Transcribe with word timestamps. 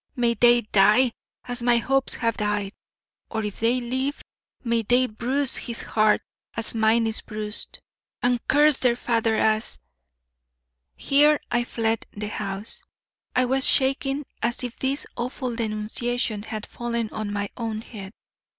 May 0.15 0.33
they 0.33 0.61
die 0.61 1.11
as 1.43 1.61
my 1.61 1.77
hopes 1.77 2.15
have 2.15 2.35
died, 2.35 2.71
or, 3.29 3.45
if 3.45 3.59
they 3.59 3.79
live, 3.79 4.19
may 4.63 4.81
they 4.81 5.05
bruise 5.05 5.57
his 5.57 5.83
heart 5.83 6.23
as 6.55 6.73
mine 6.73 7.05
is 7.05 7.21
bruised, 7.21 7.77
and 8.19 8.39
curse 8.47 8.79
their 8.79 8.95
father 8.95 9.35
as" 9.35 9.77
Here 10.95 11.39
I 11.51 11.63
fled 11.65 12.07
the 12.13 12.29
house. 12.29 12.81
I 13.35 13.45
was 13.45 13.63
shaking 13.69 14.25
as 14.41 14.63
if 14.63 14.79
this 14.79 15.05
awful 15.15 15.55
denunciation 15.55 16.41
had 16.41 16.65
fallen 16.65 17.09
on 17.11 17.31
my 17.31 17.49
own 17.55 17.81
head. 17.81 18.11